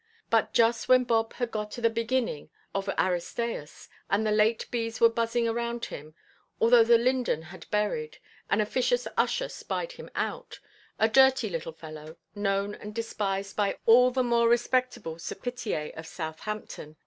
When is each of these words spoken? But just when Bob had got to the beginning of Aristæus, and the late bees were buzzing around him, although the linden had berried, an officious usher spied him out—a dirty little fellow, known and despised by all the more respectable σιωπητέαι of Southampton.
But 0.31 0.51
just 0.51 0.89
when 0.89 1.03
Bob 1.03 1.33
had 1.33 1.51
got 1.51 1.69
to 1.73 1.79
the 1.81 1.87
beginning 1.87 2.49
of 2.73 2.87
Aristæus, 2.87 3.87
and 4.09 4.25
the 4.25 4.31
late 4.31 4.65
bees 4.71 4.99
were 4.99 5.09
buzzing 5.09 5.47
around 5.47 5.85
him, 5.85 6.15
although 6.59 6.83
the 6.83 6.97
linden 6.97 7.43
had 7.43 7.69
berried, 7.69 8.17
an 8.49 8.61
officious 8.61 9.07
usher 9.15 9.47
spied 9.47 9.91
him 9.91 10.09
out—a 10.15 11.07
dirty 11.09 11.51
little 11.51 11.73
fellow, 11.73 12.17
known 12.33 12.73
and 12.73 12.95
despised 12.95 13.55
by 13.55 13.77
all 13.85 14.09
the 14.09 14.23
more 14.23 14.49
respectable 14.49 15.17
σιωπητέαι 15.17 15.93
of 15.95 16.07
Southampton. 16.07 16.95